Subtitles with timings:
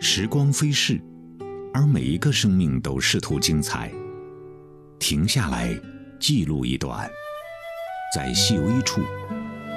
[0.00, 1.00] 时光飞逝，
[1.74, 3.90] 而每一个生命都试图精彩。
[5.00, 5.76] 停下来，
[6.20, 7.10] 记录一段，
[8.14, 9.00] 在细微处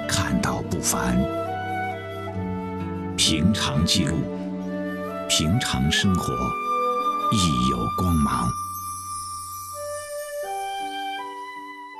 [0.08, 1.16] 看到不凡。
[3.16, 4.16] 平常记录，
[5.28, 6.32] 平常生活，
[7.32, 8.48] 亦有光芒。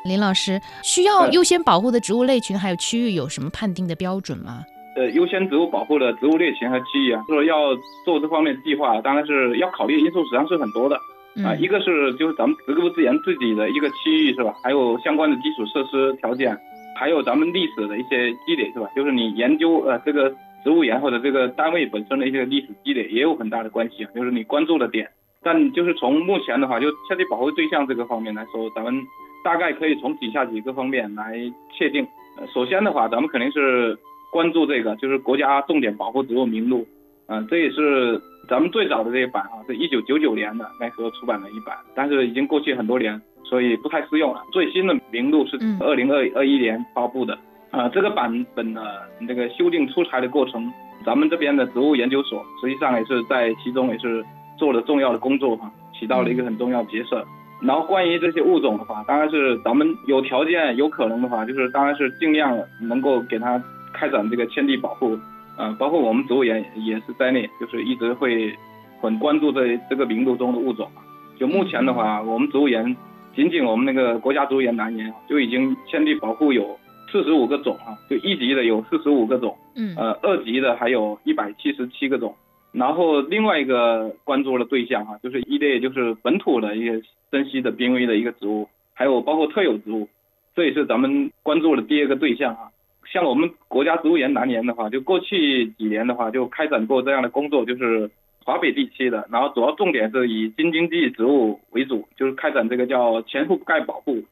[0.04, 4.62] 林老师，需要优先保护的植物类群还有区域有什么判定的标准吗？
[4.95, 7.75] 呃，优先植物保护的植物类型和区域啊，就是要
[8.05, 10.96] 做这方面计划，当然是要考虑的因素实际上是很多的
[11.45, 11.55] 啊。
[11.55, 14.55] 一个是就是咱们植物资源自己的一个区域是吧？
[14.63, 16.57] 还有相关的基础设施条件，
[16.99, 18.86] 还有咱们历史的一些积累是吧？
[18.95, 20.31] 就是你研究呃这个
[20.63, 24.11] 植物园或者这个单位本身的一些历史积累也有很大的关系啊。
[24.14, 25.09] 就是你关注的点，
[25.43, 29.03] 但就是从目前的话，就限地保护对象这个方面来说，咱们。
[29.45, 31.36] 大概可以从以下几个方面来
[31.77, 32.06] 确定。
[32.39, 33.98] 呃，首先的话，咱们肯定是
[34.33, 36.86] 关注这个，就是国家重点保护植物名录。
[37.27, 44.42] 嗯，这也是咱们最早的这一版啊，是一九九九年的那时候出版的一版，但是已经过去很多年，所以不太适用了。
[44.50, 47.38] 最新的名录是二零二二一年发布的。
[47.70, 48.83] 啊，这个版本呢
[49.20, 50.72] 那个修订出台的过程，
[51.05, 54.25] 咱们这边的植物研究所实际上也是在其中也是
[54.58, 57.22] 做了重要的工作哈，起到了一个很重要的角色。
[57.62, 65.18] 然后关于这些物种的话，当然是咱们有条件、有可能的话，就是当然是尽量能够给它开展这个迁地保护，
[65.56, 68.54] 啊，包括我们植物园也是在内，就是一直会
[69.00, 70.90] 很关注这这个名录中的物种。
[71.38, 72.96] 就目前的话，我们植物园
[73.34, 76.78] 仅仅我们那个国家植物园南园就已经迁地保护有
[77.10, 82.34] 四十五个种啊，就一级的有四十五个种，嗯，呃，二级的还有一百七十七个种。
[82.72, 90.08] 然后另外一个关注的对象哈，就是一类就是本土的一些珍稀的濒危的一个植物，还有包括特有植物，
[90.54, 92.70] 这也是咱们关注的第二个对象哈。
[93.11, 98.11] 像我们国家植物园南园的话，就过去几年的话就开展过这样的工作，就是
[98.44, 104.22] 华北地区的，然后主要重点是以京津冀植物为主，就是开展这个叫全覆盖保护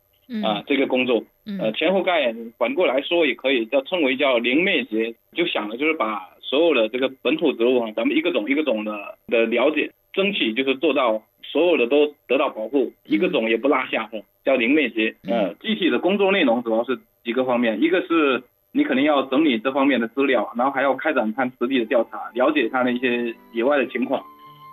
[0.44, 1.22] 啊这个工作。
[1.58, 6.28] 呃，全覆盖反过来说也可以叫称为叫零灭绝，就想的就是把。
[6.42, 14.10] 所有的这个本土植物啊，咱们一个种一个种的的了解，争取就是做到所有的都得到保护，一个种也不落下，
[14.44, 15.14] 叫零灭绝。
[15.28, 24.22] 呃，具体的工作内容主要是几个方面，一个是你肯定要整理这方面的资料，然后还要开展它实地的调查，了解它的一些野外的情况，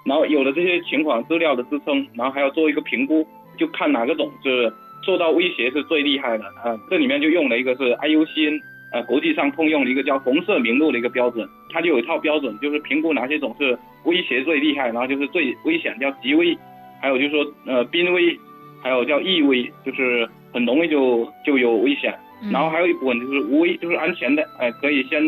[0.06, 3.28] 然后有了这些情况资料的支撑，然后还要做一个评估，
[3.58, 4.72] 就看哪个种是
[5.06, 6.80] 受到威胁是最厉害的啊。
[6.90, 8.60] 这里面就用了一个是 IUCN。
[8.90, 16.58] 呃，国际上通用的一个叫红色名录的一个标准，它就有一套标准，就是评估哪些种是威胁最厉害，然后就是最危险，叫极危，
[17.02, 18.40] 还有就是说呃濒危，
[18.82, 22.18] 还有叫易危，就是很容易就就有危险，
[22.52, 25.22] 然后还有一部分就是无危，就是安全的，哎，可以先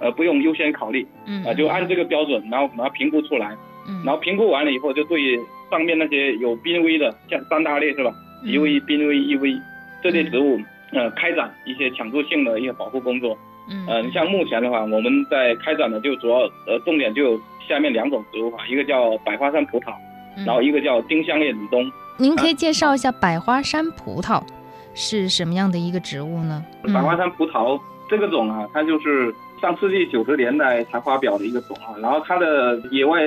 [0.00, 1.06] 呃不用优先考虑，
[1.46, 3.56] 啊，就按这个标准，然后把它评估出来，
[4.04, 5.36] 然后评估完了以后，就对
[5.70, 8.12] 上面那些有濒危的，像三大类是吧？
[8.44, 9.56] 一危、濒危、易危
[10.02, 10.60] 这类植物。
[10.92, 13.36] 呃，开展一些抢救性的一些保护工作。
[13.88, 19.92] 嗯，像目前的话，我们在开展的就主要呃重点就有下面两种植物哈，一个叫百花山葡萄，
[20.46, 21.90] 然后一个叫丁香叶鲁冬。
[22.16, 24.40] 您可以介绍一下百花山葡萄
[24.94, 26.64] 是什么样的一个植物呢？
[26.92, 33.20] 百花山葡萄这个种啊，它就是上世纪九十年代才发表的一个种啊，然后它的野外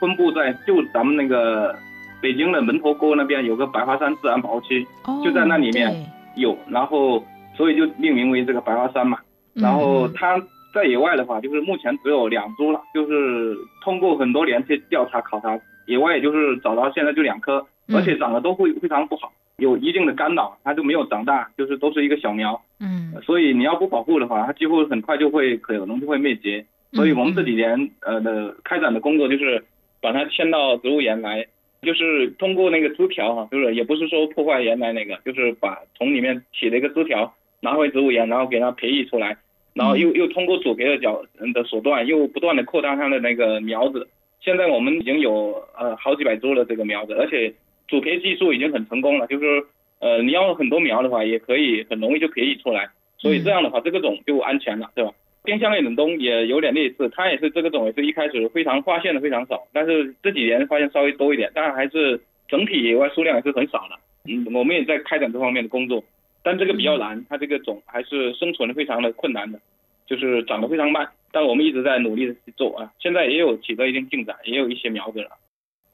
[0.00, 1.74] 分布在就咱们那个
[2.20, 4.86] 北京的门头沟那边有个百花山自然保护区，
[5.24, 5.94] 就在那里面。
[6.36, 7.24] 有，然后
[7.56, 9.16] 所以就命名为这个百花山嘛。
[9.52, 10.36] 然后它
[10.74, 17.64] 在野外的话，就是目前只有两株了，就是通过很多年去调查考察，野外也就是找到现在就两棵，
[17.94, 22.60] 而且长得都会非常不好，有一定的干扰，它就没有长大，就是都是一个小苗。
[22.80, 23.14] 嗯。
[23.22, 26.64] 所以你要不保护的话，它几乎很快就会可能就会灭绝。
[26.92, 29.64] 所以我们这几年呃的开展的工作就是
[30.00, 31.46] 把它迁到植物园来。
[31.82, 39.36] 就是通过那个枝条哈，就是也不是说破坏原来那个，就是把从里面起了一个枝条拿回植物园，然后给它培育出来，
[39.74, 41.22] 然后又又通过主培的角
[41.52, 44.08] 的手段，又不断的扩大它的那个苗子。
[44.40, 47.52] 现在我们已经有呃好几百株的这个苗子，而且
[47.88, 49.64] 主培技术已经很成功了，就是
[50.00, 52.88] 呃你要很多苗的话，也可以很容易就培育出来。
[53.18, 55.12] 所以这样的话，这个种就安全了，对吧？
[55.44, 63.96] 丁香类冷冬也有点类似，它也是这个种也是一开始非常发现的非常少，但是这几年发现稍微多一点，当然还是整体野外数量也是很少的。
[64.26, 66.02] 嗯，我们也在开展这方面的工作，
[66.42, 69.60] 但这个比较难，它这个种还是生存的非常的困难的，
[70.06, 71.08] 就是长得非常慢。
[71.30, 75.30] 但我们一直在努力的去做啊，现在也有取得一定进展，也有一些苗子了。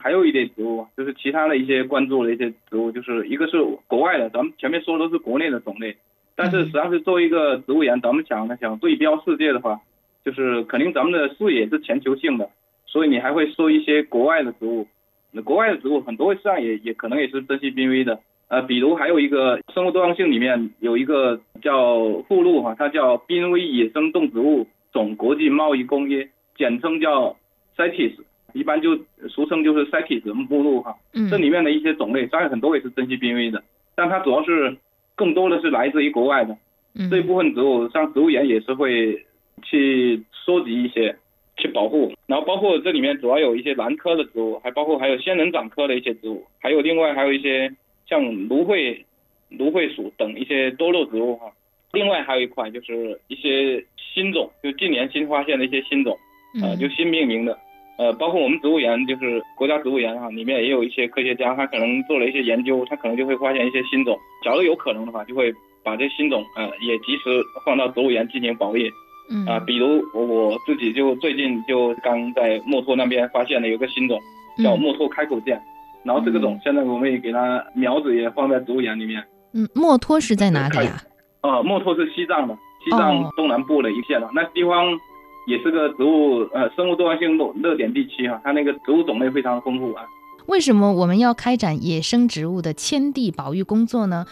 [0.03, 5.95] 还有一类植物，就是其他的一些关注的一些植物，就是一个是国外的，咱们前面说的都是国内的种类。
[6.35, 9.79] 但是实际上是作为一个植物园，咱们想想对标世界的话，
[10.25, 12.49] 就是肯定咱们的视野是全球性的，
[12.87, 14.87] 所以你还会收一些国外的植物。
[15.33, 18.19] 那国外的植物很多实际上也也可能也是珍稀濒危的。
[18.49, 27.37] 呃，比如还有一个生物多样性里面有一个叫附录哈，它叫濒危野生动植物种国际贸易公约，简称叫
[27.77, 28.15] CITES，
[28.55, 28.99] 一般就
[29.29, 30.95] 俗称就是 CITES 目录哈。
[31.15, 31.29] 嗯。
[31.31, 33.63] 这里面的一些种类，当然很多也是珍稀濒危的，
[33.95, 34.77] 但它主要是
[35.15, 36.57] 更多的是来自于国外的。
[36.95, 37.09] 嗯。
[37.11, 39.25] 这一部分植物，像植物园也是会
[39.63, 41.17] 去收集一些。
[41.57, 47.71] 去保护，然后包括这里面主要有一些兰科的植物，还包括还有仙人掌科的一些植物，还有另外还有一些
[48.09, 49.05] 像芦荟、
[49.51, 51.53] 芦荟属等一些多肉植物哈。
[51.93, 56.17] 另外还有一块就是一些新种，就近年新发现的一些新种，
[56.63, 57.59] 呃，就新命名的，
[58.01, 65.53] 呃，包括我们植物园就是国家植物园哈，里面也有一些科学家，他可能做了一些研究，他可能就会发现一些新种，假如有可能的话，就会
[65.85, 68.91] 把这新种呃也及时放到植物园进行保育。
[69.31, 74.19] 嗯啊，比如我我自己就最近就刚在墨脱那边发现了有个新种，
[74.65, 75.61] 叫墨脱开口剑，
[76.03, 79.23] 然后这个种现在我们也给它苗子也放在植物园里面。
[79.53, 80.97] 嗯，墨脱是在哪里啊？
[81.43, 84.99] 啊，墨脱是西藏的，西藏东南部的一线了，那地方
[85.47, 90.05] 也是个植物呃生物多样性热热点地区哈，它那个植物种类非常丰富啊。
[90.47, 94.25] 为什么我们要开展野生植物的迁地保育工作呢？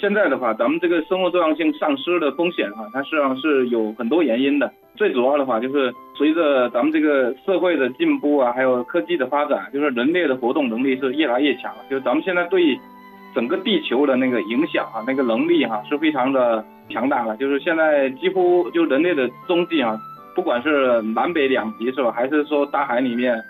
[0.00, 4.70] 现在的话，咱们这个生物多样性丧失的风险哈，它实际上是有很多原因的。
[4.96, 11.78] 最主要的话就是随着咱们这个社会的进步啊，还有科技的发展，就是人类的活动能力是越来越强了。
[11.90, 12.78] 就是咱们现在对
[13.34, 17.36] 整个地球的那个影响啊，那个能力哈是非常的强大了。
[17.36, 19.98] 就是现在几乎就人类的踪迹啊，
[20.38, 23.42] 不管是南北两极是吧，还是说大海里面，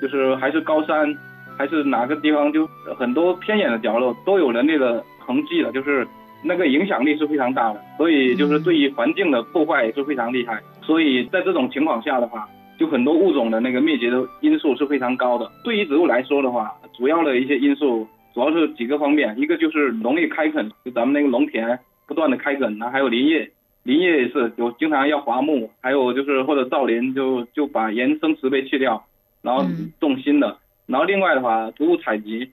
[0.00, 1.16] 就是还是高山。
[1.56, 2.66] 还是哪个地方，就
[2.98, 6.04] 很多偏远的角落都有人类的痕迹了，就是
[6.42, 10.60] 那个影响力是非常大的，所以就是对于环境的破坏也是非常厉害。
[10.80, 12.48] 所以在这种情况下的话，
[12.78, 15.48] 就很多物种的那个灭绝的因素是非常高的。
[15.62, 21.78] 对于植物来说的话，主要的一些因素主要是几个方面，一个就是农业开垦，就咱们那个农田
[22.08, 23.48] 不断的开垦，然后还有林业，
[23.84, 29.04] 林业也是有经常要伐木，还有就是或者造林，就就把原生植被去掉，
[29.42, 29.64] 然后
[29.98, 30.58] 种新的。
[30.86, 32.50] 然后另外的话，植物采集，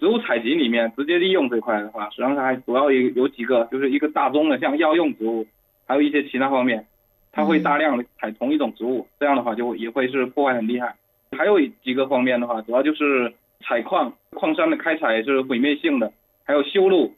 [0.00, 5.46] 植物采集里面直接利用这块的话，实际上它还主要有有几个，就是一个大宗的，像药用植物，
[5.86, 6.86] 还有一些其他方面，
[7.30, 10.94] 它会大量的采同一种植物，这样的话就也会是破坏很厉害。
[11.36, 16.12] 还有几个方面的话，主要就是采矿，矿山的开采是毁灭性的，
[16.44, 17.12] 还有修路，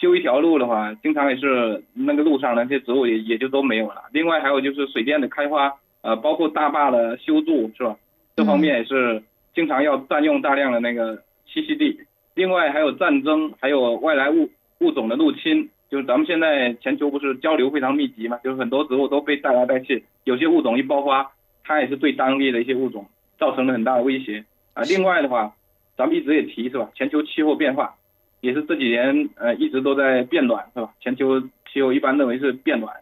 [0.00, 4.04] 修一条路的话，经常也是那个路上那些植物也也就都没有了。
[4.12, 7.96] 另外还有就是水电的开发，呃，包括大坝的修筑，是吧？
[8.36, 9.22] 这方面也是。
[9.54, 11.16] 经常要占用大量的那个
[11.48, 11.98] 栖息地，
[12.34, 14.48] 另外还有战争，还有外来物
[14.78, 21.32] 物种的入侵，就是咱们现在全球不是交流非常密集嘛，就是很多植物都被带来带去，有些物种一爆发，
[21.64, 24.84] 它也是对当地的一些物种造成了很大的威胁啊。
[24.84, 25.52] 另外的话，
[25.96, 27.96] 咱们一直也提是吧，全球气候变化
[28.40, 30.90] 也是这几年呃一直都在变暖是吧？
[31.00, 31.40] 全球
[31.72, 32.94] 气候一般认为是变暖，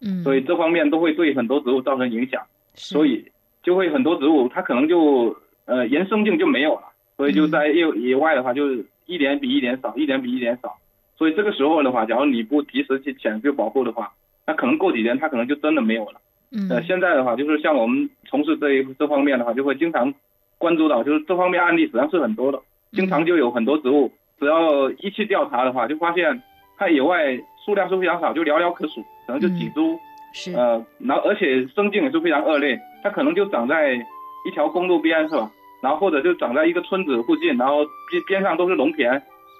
[0.00, 2.42] 嗯，所以这方面都会对很多植物造成影响，
[2.74, 3.24] 所以
[3.62, 5.36] 就会很多植物它可能就。
[5.64, 6.82] 呃，原生性就没有了，
[7.16, 10.76] 所以就在野野外的话，就是一年比一年少，一年比一年少。
[11.16, 14.12] 所以这个时候的话，假如你不及时去抢救保护的话，
[14.44, 16.20] 那可能过几年它可能就真的没有了。
[16.50, 16.68] 嗯。
[16.68, 20.12] 呃，现在的话，就是像我们从事这一这方面的话，就会经常
[20.58, 24.10] 关注到，就是这方面案例实际上是很多的，经常就有很多植物，
[24.42, 26.42] 只要一去调查的话，就发现
[26.76, 29.96] 它野外数量是非常少，就寥寥可数，可能就几株。
[30.34, 30.52] 是。
[30.52, 34.04] 呃，然后而且生境也是非常恶劣，它可能就长在。
[34.44, 35.48] 一条公路边是吧？
[35.80, 39.08] 然后或者就长在一个村子附近，然后边边上都是农田，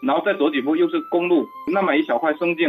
[0.02, 2.68] 然后再走几步又是公路，那么一小块生境，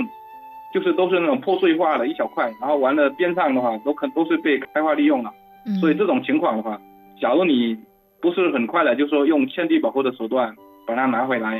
[0.71, 5.33] 就是都是那种破碎化的一小块，然后完了边上的话都可都是被开发利用了。
[5.81, 6.79] 所以这种情况的话，
[7.19, 7.75] 假如你
[8.21, 10.55] 不是很快的就说用迁地保护的手段
[10.85, 11.59] 把它拿回来，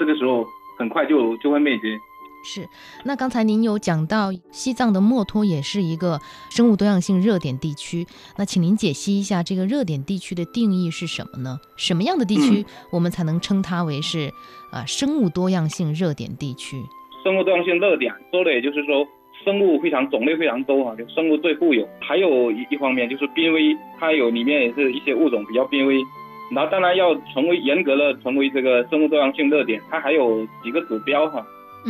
[0.00, 0.46] 这个时候
[0.78, 1.96] 很快就就会灭绝。
[2.42, 2.66] 是，
[3.04, 8.06] 那刚才您有讲到西藏的墨脱也是一个生物多样性热点地区，
[8.38, 11.58] 那请您解析一下这个热点地区的定义是什么呢？
[11.76, 14.32] 什么样的地区我们才能称它为是
[14.72, 16.82] 啊生物多样性热点地区？
[17.22, 19.06] 生物多样性热点说的也就是说
[19.44, 21.86] 生物非常种类非常多啊，就生物最富有。
[22.00, 26.02] 还有一一方面就是濒危，它有里面也是一些物种比较濒危。
[26.50, 31.46] 然后当然要成为严格的成为这个生物多样性热点，它还有几个指标哈。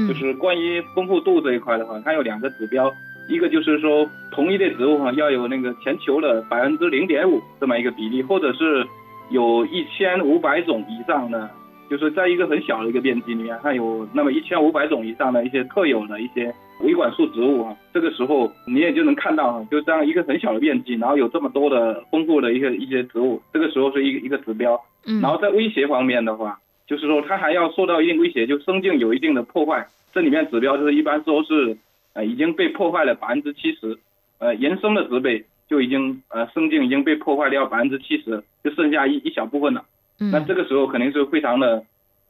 [0.06, 2.94] 就是关于丰富度这一块的话，它有两个指标，
[3.28, 8.86] 一个就是说同一类植物哈要有那个全球的百分之零点五这么一个比例，或者是
[9.30, 11.50] 有一千五百种以上的
[11.90, 16.54] 就是在一个很小的一个面积里面，它有那么一千五百种以上的一些特有的一些
[16.84, 17.76] 维管束植物啊。
[17.92, 24.80] 这个时候你也就能看到，就这样一个很小的面积，然后有这么多的丰富的一些一些植物，这个时候是一个一个指标。
[25.04, 29.84] 嗯，然后在威胁方面的话，就是说它还要受到一定威胁，就生境有一定的破坏。
[30.14, 31.76] 这里面指标就是一般说是，
[32.12, 33.98] 呃，已经被破坏了百分之七十，
[34.38, 39.84] 呃，原生的植被就已经呃生境已经被破坏掉百分之七十，就剩下一一小部分了。
[40.20, 41.82] 嗯那这个时候肯定是非常的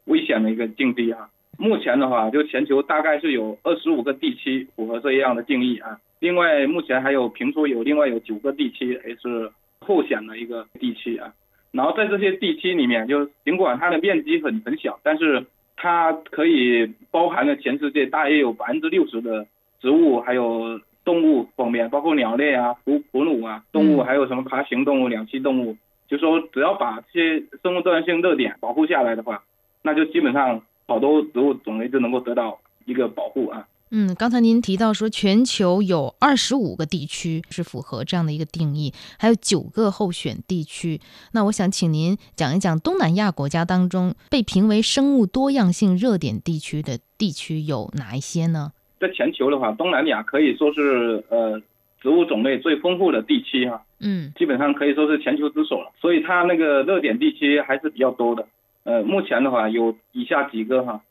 [0.05, 1.29] 危险的一个境地啊。
[1.57, 5.99] 目前的话，就全球大概是有二十五个地区符合这样的定义啊。
[6.19, 11.33] 另外，目前还有评出有另外有九个地区也是候选的一个地区啊。
[11.71, 15.45] 然后在这些地区里面，就尽管它的面积很很小，但是
[15.75, 19.45] 它可以包含了全世界大约有百分之六十的
[19.81, 25.75] 植物还有动物方面，包括鸟类啊、哺哺乳啊动物，嗯还有什么爬行动物、两栖动物。
[26.11, 29.41] 就说只要把这些生物多样性热点保护下来的话，
[29.81, 33.65] 那就基本上好多植物种类就能够得到一个保护啊。
[33.91, 40.99] 嗯，刚才您提到说，全球有二十五个地区是符合这样的一个定义，还有九个候选地区。
[41.31, 48.73] 那我想请您讲一讲东南亚国家当中被评为生物多样性热点地区的地区有哪一些呢？
[48.99, 51.61] 在全球的话，东南亚可以说是呃
[52.01, 55.91] 植物种类最丰富的地区哈、嗯基本上可以说是全球之首了。
[56.01, 58.47] 所以它那个热点地区还是比较多的。
[58.83, 61.01] 呃，目前的话有以下几个哈，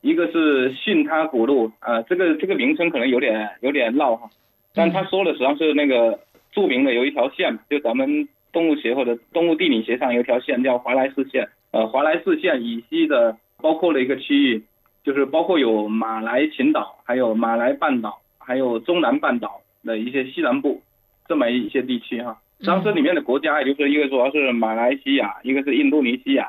[0.00, 4.30] 一个是巽他古路啊、这个这个名称可能有点有点绕哈，
[4.72, 6.20] 但他说的实际上是那个
[6.52, 11.48] 著名的有一条线，就咱们动物学或者动物地理学上有一条线叫华莱士线。
[11.72, 14.62] 呃，华莱士线以西的包括了一个区域，
[15.02, 20.82] 就是包括有马来群岛，还有马来半岛，还有中南半岛的一些西南部
[21.26, 22.36] 这么一些地区哈。
[22.64, 26.48] 当时里面的国家，也就是一个主要是马来西亚，一个是印度尼西亚，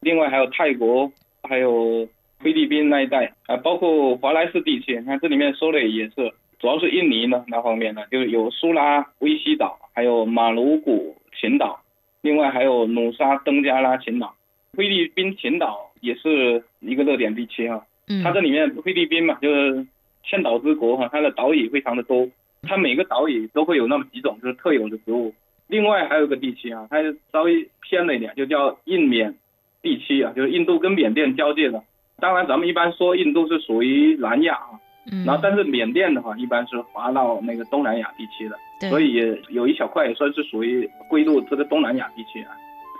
[0.00, 1.10] 另外还有泰国，
[1.42, 2.06] 还有
[2.40, 11.80] 菲律宾那一带啊，包括华莱士地区，你看这里面说的也是，主要是印尼呢那方面的，就是有苏拉威西岛，还有马鲁古群岛，
[12.20, 14.34] 另外还有努沙登加拉群岛，
[14.74, 17.84] 菲律宾群岛也是一个热点地区哈。
[18.06, 19.86] 嗯，它这里面菲律宾嘛，就是
[20.24, 22.28] 千岛之国哈，它的岛屿非常的多，
[22.68, 25.34] 它每个岛屿都会有那么几种就是特有的植物。
[25.66, 26.98] 另外还有一个地区啊，它
[27.32, 29.34] 稍微偏了一点，就叫印缅
[29.82, 31.82] 地区啊，就是印度跟缅甸交界的。
[32.20, 38.56] 当然，咱们一般说印度是属于南亚啊，嗯，然后但是缅甸的话，一般是划到那个东南亚地区的，
[38.88, 42.52] 所以也有一小块也算是属于归入这个东南亚地区啊。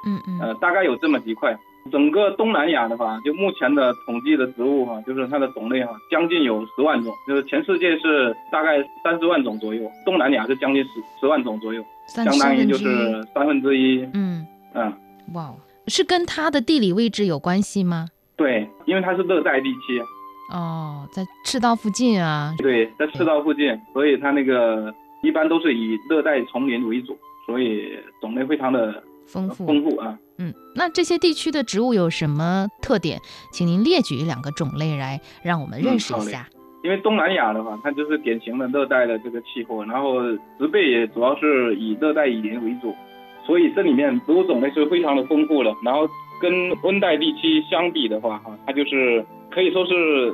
[0.07, 1.57] 嗯嗯呃，大概有这么几块。
[1.91, 10.91] 整个东南亚的话，就目前的统计的植物哈、就是它的种类哈、将近有十万种，就是全世界是大概三十万种左右，东南亚是将近十
[11.21, 14.03] 十万种左右，相当于就是三分之一。
[14.15, 14.93] 嗯，嗯，
[15.35, 18.09] 哇哦，是跟它的地理位置有关系吗？
[18.37, 20.01] 对，因为它是热带地区，
[20.53, 22.55] 哦，在赤道附近啊。
[22.59, 30.19] 对，在赤道附近，所以它那个一般都是以热带丛林为主，所以种类非常的丰富，丰富啊。
[30.39, 33.21] 嗯，那这些地区的植物有什么特点？
[33.53, 36.49] 请您列举两个种类来让我们认识一下。
[36.85, 40.23] 因为东南亚的话，它就是典型的热带的这个气候，然后
[40.59, 42.95] 植被也主要是以热带雨林为主，
[43.45, 45.75] 所以这里面植物种类是非常的丰富的。
[45.85, 46.09] 然后
[46.41, 50.33] 跟温带地区相比的话，哈，它就是可以说是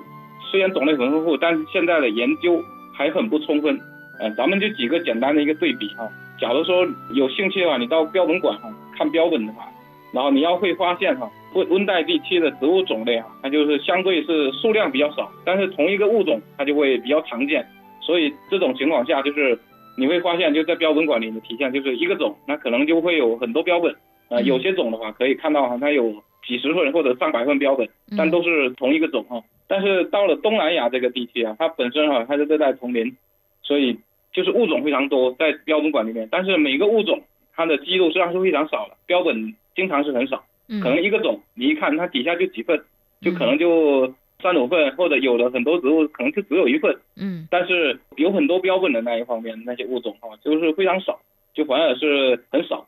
[0.50, 3.80] 虽然种类很丰富，但是现在的研究还很不充分。
[4.20, 6.06] 呃，咱们就几个简单的一个对比哈。
[6.38, 9.68] 假如说有兴趣的话，你到标本馆哈看标本的话，
[10.12, 17.66] 然后你要会发现哈，温温带地区的植物种类啊，它就是相对是数量比较少，但是同一个物种它就会比较常见，
[18.00, 19.58] 所以这种情况下就是
[19.96, 23.94] 你会发现就在标本馆里的体现就是一个种，那可能就会有很多标本，
[24.28, 26.14] 呃，嗯有些种的话可以看到哈，它有
[26.46, 29.42] 几十份或者上百份标本，但都是同一个种哈。
[29.66, 33.16] 但是到了东南亚这个地区啊，它本身哈它是热带丛林，
[33.62, 33.98] 所以
[34.32, 37.22] 就是物种非常多在标本馆里面，但是每个物种
[37.54, 40.44] 它的记录虽然是非常少的，标本经常是很少。
[40.68, 42.80] 嗯，可能一个种，你一看它底下就几份，
[43.20, 47.46] 就可能就三五份，或者有的很多植物可能就只有一份，嗯。
[47.50, 51.20] 但是有很多标本的那一方面那些物种哈，就是非常少，
[51.52, 52.87] 就反而是很少，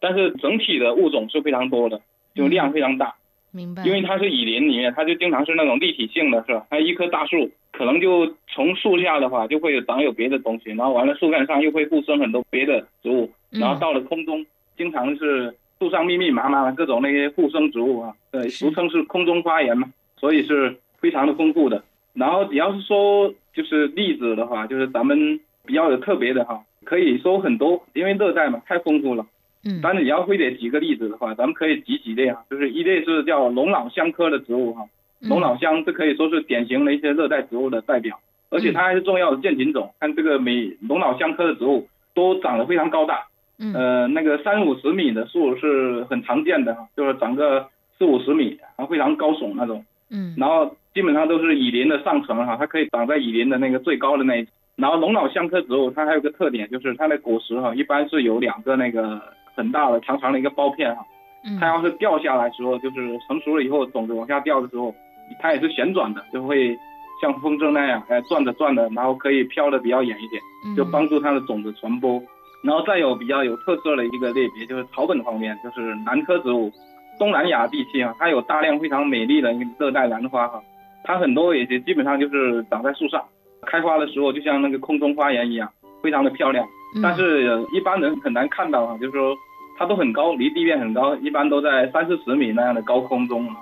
[0.00, 2.00] 但是整体的物种是非常多的，
[2.34, 3.14] 就量非常大，
[3.52, 3.84] 明白。
[3.84, 6.66] 因为它是雨林里面，它就经常是那种立体性的，是吧？
[6.70, 14.44] 它一棵大树可能就从树下的话就会长有别的东西，然后完了树干上又会附生很多别的植物，嗯然后到了空中，
[14.76, 21.82] 经常是树上密密麻麻的各种那些附生植物啊，对，俗称是空中花园嘛，所以是非常的丰富的。
[22.14, 29.24] 然后你要是说就是例子的话，就是咱们比较有特别的哈，可以说很多，因为热带嘛太丰富了。
[29.64, 34.84] 嗯，但是你要非得举个例子的话，咱们可以举几类啊，就是一类是叫龙脑香科的植物哈，
[35.20, 38.18] 嗯龙脑香这可以说是典型的一些热带植物的代表，
[38.50, 39.92] 而且它还是重要的健品种。
[40.00, 43.27] 看这个每龙脑香科的植物都长得非常高大，
[43.60, 47.66] 嗯呃，那个三五十米的树是很常见的哈，就是长个
[47.98, 49.84] 四五十米，然后非常高耸那种。
[50.10, 54.52] 嗯然后基本上都是蚁林的上层哈，它可以长在蚁林的那个最高的那一层。
[54.76, 59.20] 然后龙脑香科植物它还有个特点，就是它的果实哈，一般是有两个那个
[59.56, 61.04] 很大的长长的一个包片哈，
[61.44, 64.94] 嗯它要是掉下来的时候，就是成熟了以后种子往下掉的时候，
[65.40, 66.78] 它也是旋转的，就会
[67.20, 72.22] 像风筝那样，哎转着转着，然后可以飘得比较远一点，嗯就帮助它的种子传播。
[72.62, 76.70] 然后再有比较有特色的一个类别，就是草本方面，就是兰科植物。
[77.18, 80.62] 东南亚地区啊，它有大量非常美丽的一个热带兰花哈，
[81.02, 83.20] 它很多也就基本上就是长在树上，
[83.66, 85.68] 开花的时候就像那个空中花园一样，
[86.00, 86.64] 非常的漂亮。
[86.94, 89.36] 嗯但是呃一般人很难看到啊，就是说
[89.76, 93.56] 它都很高，离地面很高，一般都在三四十米那样的高空中啊。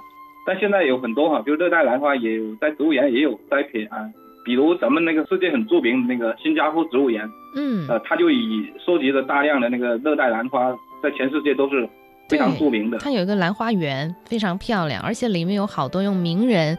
[0.46, 3.98] 但现在有很多哈、就热带兰花也有在植物园也有栽培啊，
[4.46, 10.72] 比如咱们那个世界很著名的那个新加坡植物园，嗯呃，它就以收集了大量的那个热带兰花，
[11.02, 11.86] 在全世界都是
[12.28, 12.98] 非常著名的。
[12.98, 16.78] 它有一个兰花园，非常漂亮，而且里面有好多用名人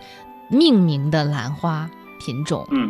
[0.50, 1.89] 命名的兰花
[2.25, 2.65] 品种。
[2.71, 2.89] 嗯。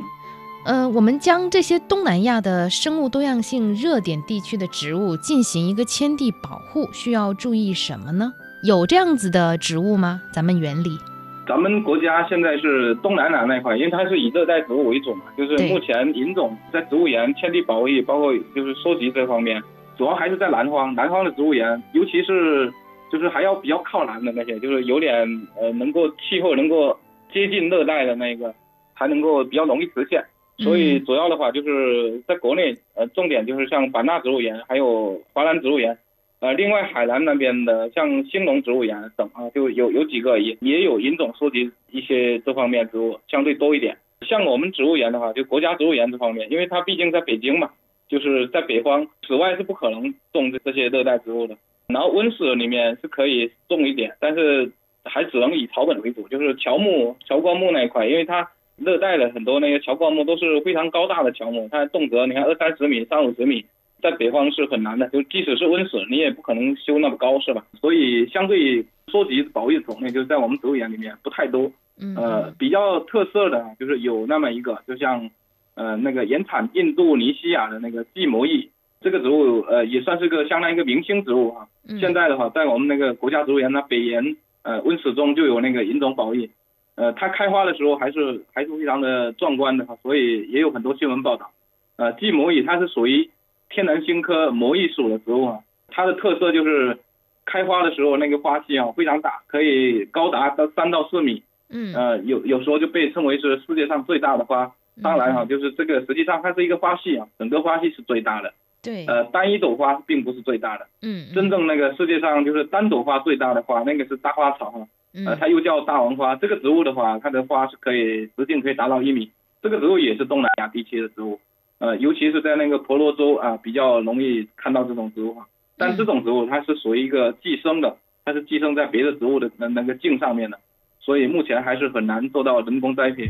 [0.65, 8.33] 呃，我们将这些东南亚的生物多样性热点地区的植物进行一个迁地保护，需要注意什么呢？
[8.63, 10.21] 有这样子的植物吗？
[10.33, 10.99] 咱们园里？
[11.47, 19.61] 咱们国家现在是东南亚那块，因为它是以热带植物为主嘛，就是目前引种在植物园天地保护，包括就是收集这方面，
[19.97, 22.71] 主要还是在南方，南方的植物园，尤其是
[23.09, 25.25] 就是还要比较靠南的那些，就是有点
[25.59, 26.97] 呃能够气候能够
[27.31, 28.53] 接近热带的那个，
[28.93, 30.21] 还能够比较容易实现。
[30.59, 35.97] 所以主要的话就是在国内，呃，重点就是像版纳植物园，还有华南植物园，
[36.39, 43.97] 呃，另外海南那边的像兴隆植物园等啊，就有有几个也也有引种收集一些这方面植物，相对多一点。
[44.21, 47.71] 像我们植物园的话，就国家植物园这方面，因为它毕竟在北京嘛，
[48.07, 51.57] 就是在北方，室外是不可能种这这些热带植物的。
[51.87, 54.71] 然后温室里面是可以种一点，但是
[55.05, 63.65] 还只能以草本为主，就是乔木、乔灌木那一块，因为它热带的很多那个乔灌木都是非常高大的乔木，它动辄你看二三十米、三五十米，
[64.01, 67.65] 在北方是很难的，就即使是温室，你也不可能修那么高，是吧？
[67.79, 71.71] 所以相对收集保育种类，就是在我们植物园里面不太多。
[71.99, 75.29] 嗯，呃，比较特色的就是有那么一个，就像
[75.73, 78.69] 呃那个原产印度尼西亚的那个季摩异，
[79.01, 86.47] 这个植物呃也算是个相当于一个明星植物啊、嗯现在的话，在我们那个国家植物园呢，北岩呃温室中就有那个银种保育，
[86.95, 91.49] 呃，它开花的时候还是还是非常的壮观的哈，所以也有很多新闻报道。
[91.95, 93.27] 呃，季摩蚁它是属于
[93.69, 96.97] 天南星科魔芋属的植物啊，它的特色就是
[97.45, 104.71] 开花的时候那个花期啊非常大，可以高达到三到四米，嗯，呃，有有时候就被称为是世界上最大的花。
[105.03, 108.51] 当然哈、嗯就是这个实际上它是一个花系啊，整个花系是最大的，
[108.81, 110.87] 对，呃，单一朵花并不是最大的。
[111.03, 114.79] 嗯，真正那个世界上就是单朵花最大的花，那个是大花草哈，
[115.13, 116.35] 呃，嗯它又叫大王花。
[116.35, 119.29] 这个植物的话，它的花是可以直径可以达到一米。
[119.61, 121.39] 这个植物也是东南亚地区的植物，
[121.79, 125.47] 呃，尤其是在那个婆罗洲啊，比较容易看到这种植物哈。
[125.77, 130.59] 但这种植物它是属于一个寄生的，它是寄生在别的植物的那那个茎上面的，
[130.99, 133.29] 所以目前还是很难做到人工栽培。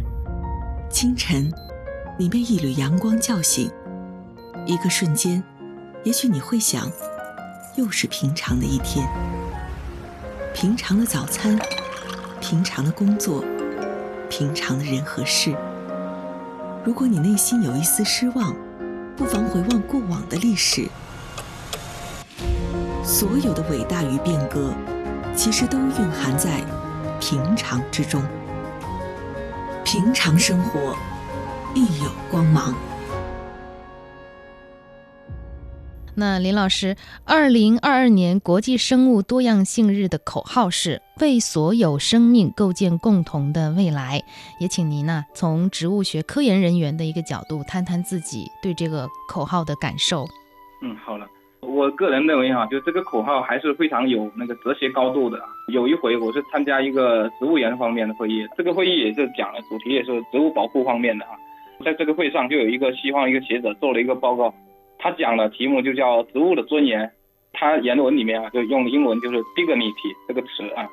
[0.90, 1.52] 清晨，
[2.18, 3.70] 你被一缕阳光叫醒，
[4.66, 5.44] 一个瞬间，
[6.06, 6.90] 也许你会想，
[7.78, 9.06] 又是平常的一天，
[10.56, 11.60] 平常的早餐，
[12.40, 13.44] 平常的工作，
[14.30, 15.54] 平常的人和事。
[16.88, 18.56] 如果你内心有一丝失望，
[19.18, 20.88] 不妨回望过往的历史，
[23.04, 24.74] 所有的伟大与变革，
[25.36, 26.64] 其实都蕴含在
[27.20, 28.24] 平常之中。
[29.84, 30.96] 平常生活，
[31.76, 32.74] 亦有光芒。
[36.20, 44.20] 那林老师，二零二二年国际生物多样性日的口号是“为所有生命构建共同的未来”，
[44.60, 50.26] 也请您呢从植物学科研人员的一个角度谈谈自己对这个口号的感受。
[50.82, 51.28] 嗯，好了，
[51.62, 55.40] 我个人认为哈、就这个口号还是非常有那个哲学高度的。
[55.72, 61.38] 有一回我是参加一个植物园方面的会议，这个会议也是讲了主题也是植物保护方面的啊。
[61.86, 64.52] 在这个会上就有一个西方一个学者做了一个报告，
[65.00, 67.12] 他讲的题目就叫植物的尊严。
[67.54, 70.88] 他原文里面啊就用英文就是 dignity 这个词啊，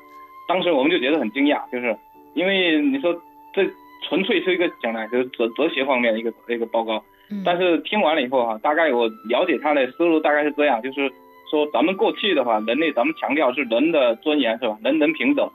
[0.47, 1.95] 当时我们就觉得很惊讶，就是
[2.33, 3.13] 因为你说
[3.53, 3.63] 这
[4.07, 7.03] 纯粹是一个讲的就是哲哲学方面的一个一个报告。
[7.29, 11.11] 嗯，但是听完了以后哈、大概我了解他的思路大概是这样，就是
[11.51, 14.77] 说咱们过去的话，人类咱们强调是人的尊严是吧？
[14.83, 15.47] 人人平等。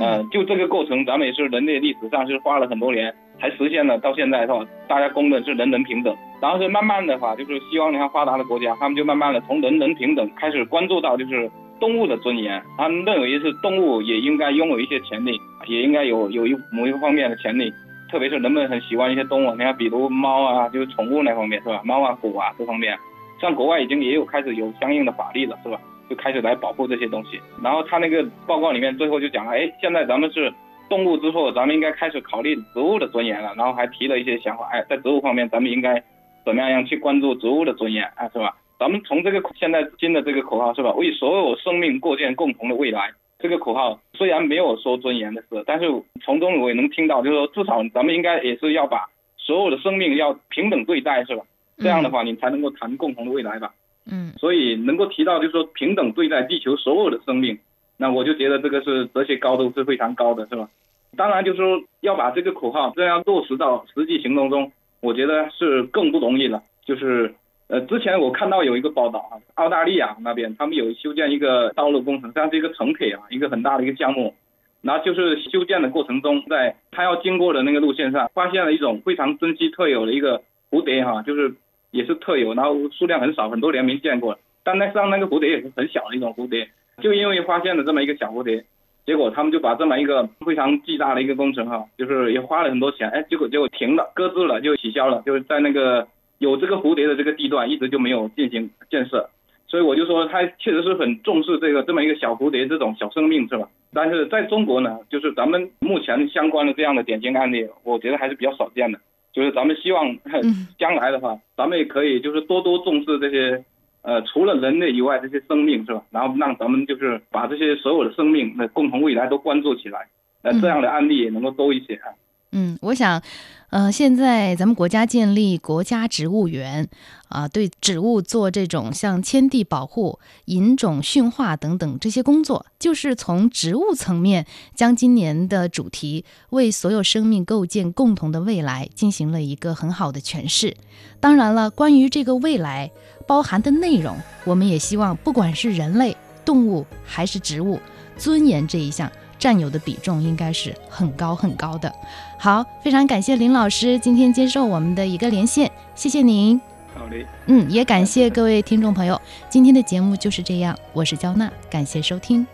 [0.00, 4.64] 呃，就这个过程，咱们也是人类历史上是花了很多年才实现了，到现在是吧？
[4.88, 6.16] 大家公认是人人平等。
[6.40, 17.72] 然后是慢慢的话，就是希望你看发达的国家，他们就慢慢的从人人平等开始关注到就是动物的尊严，他们认为是动物也应该拥有一些权利，也应该有有一某一个方面的权利。
[18.10, 21.80] 特别是人们很喜欢一些动物，你看比如猫啊，就是宠物那方面是吧？
[21.84, 22.98] 猫啊、狗啊这方面，
[23.40, 25.78] 像国外已经也有开始有相应的法律了，是吧？
[26.10, 27.40] 就开始来保护这些东西。
[27.62, 30.52] 然后他那个报告里面最后就讲了，哎，现在咱们是
[30.92, 33.54] 动物之后，咱们应该开始考虑植物的尊严了。
[33.56, 36.02] 然后还提了一些想法，哎，在植物方面，咱们应该
[36.44, 38.54] 怎么样样去关注植物的尊严，啊，是吧？
[38.78, 40.92] 咱们从这个现在新的这个口号是吧？
[40.92, 43.10] 为所有生命构建共同的未来。
[43.38, 45.86] 这个口号虽然没有说尊严的事，但是
[46.22, 49.06] 从中我也能听到，就是说至少咱们应该也是要把
[49.38, 51.42] 所有的生命要平等对待，是吧？
[51.78, 53.72] 这样的话你才能够谈共同的未来吧。
[54.10, 54.32] 嗯。
[54.36, 57.58] 所以能够提到就是说平等对待地球所有的生命，
[57.96, 60.68] 那我就觉得这个是哲学高度是非常高的，是吧？
[61.16, 67.34] 当然就是说要把这个口号这样落实到实际行动中，我觉得是更不容易了，就是。
[67.68, 74.34] 呃，之前我看到有一个报道啊，澳大利亚那边他们有修建一个道路工程，像是一个城铁啊，一个很大的一个项目。
[74.82, 81.54] 然后就是修建的过程中，在他要经过的那个路线上，发现了一种非常珍稀特有的一个蝴蝶哈，就是
[81.92, 84.38] 也是特有，然后数量很少，很多年没见过。
[84.62, 86.68] 但那上那个蝴蝶也是很小的一种蝴蝶，
[87.00, 88.62] 就因为发现了这么一个小蝴蝶，
[89.04, 96.06] 结果他们就把这么一个非常巨大的一个工程哈，就是也花了很多钱，哎，结果结果停了，搁置了，就取消了，就是在那个。
[96.38, 99.30] 有这个蝴蝶的这个地段，一直就没有进行建设，
[99.68, 103.68] 所以我就说他确实是很重视这个这么一个小蝴蝶这种小生命，是吧？
[103.92, 108.98] 但是在中国呢，就是咱们目前相关的这样的典型案例，我觉得还是比较少见的。
[109.32, 110.18] 就是咱们希望
[110.76, 113.64] 将来的话，咱们也可以就是多多重视这些，
[114.02, 116.02] 呃，除了人类以外这些生命，是吧？
[116.10, 120.08] 然后让咱们就是把这些所有的生命那共同未来都关注起来，
[120.42, 122.10] 那，这样的案例也能够多一些啊。
[122.52, 123.22] 嗯，我想。
[123.70, 126.86] 呃，现在咱们国家建立国家植物园，
[127.28, 140.76] 啊，对植物做这种像迁地保护、引种驯化等等这些工作，就是从植物层面将今年的主题“为所有生命构建共同的未来”进行了一个很好的诠释。
[141.18, 142.90] 当然了，关于这个未来
[143.26, 147.80] 包含的内容，我们也希望不管是人类、动物还是植物，
[148.18, 149.10] 尊严这一项。
[149.42, 151.92] 占有的比重应该是很高很高的。
[152.38, 156.60] 好，非常感谢林老师今天接受我们的一个连线，谢谢您。
[156.94, 157.26] 好嘞。
[157.46, 162.46] 嗯，也感谢各位听众朋友，今天的节目就是这样，我是焦娜，感谢收听，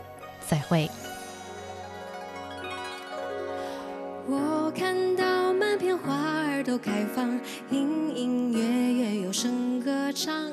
[0.47, 0.89] 再会。
[4.27, 7.39] 我看到满片花儿都开放，
[7.71, 8.88] 隐隐约约
[9.29, 10.51] 有声歌唱，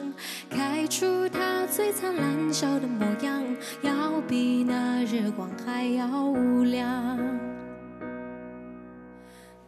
[0.49, 3.41] 开出它最灿烂笑的模样。
[3.81, 6.05] 要比那日光还要
[6.63, 7.17] 亮，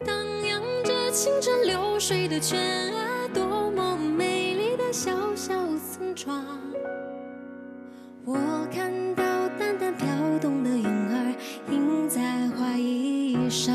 [0.04, 0.14] 荡
[0.46, 6.44] 漾着清澈流水的泉啊，多么美丽的小小村庄。
[8.26, 8.36] 我
[8.70, 9.24] 看到
[9.58, 10.06] 淡淡飘
[10.38, 11.34] 动的云儿，
[11.70, 13.74] 印在花衣上。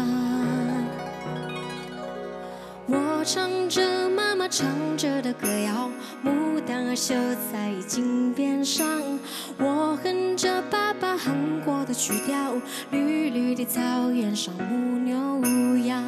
[2.85, 4.02] 我唱着
[4.55, 5.89] 唱着的歌谣，
[6.23, 7.15] 牡丹儿绣
[7.51, 8.87] 在襟边上。
[9.57, 12.53] 我哼着爸爸哼过的曲调，
[12.91, 15.43] 绿绿的草原上牧牛
[15.87, 16.03] 羊，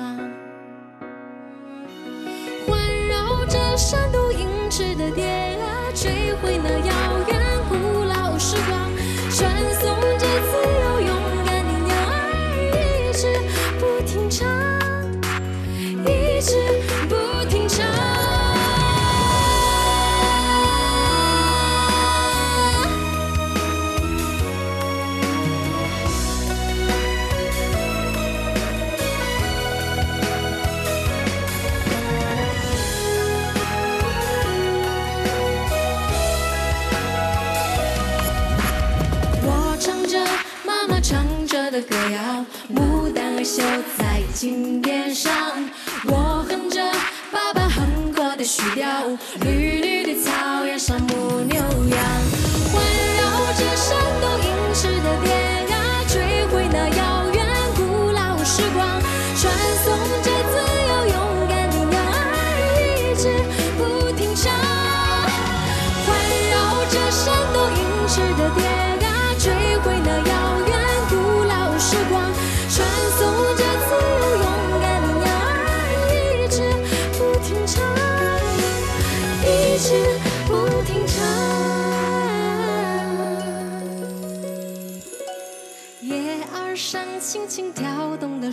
[2.67, 2.77] 环
[3.07, 7.24] 绕着山都银翅的蝶啊，追回那遥远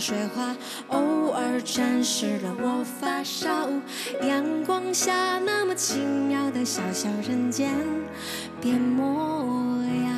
[0.05, 0.53] 水花，
[0.89, 3.69] 偶尔沾湿了我发梢。
[4.21, 7.73] 阳光下那么奇妙的小小人间，
[8.59, 10.11] 变模样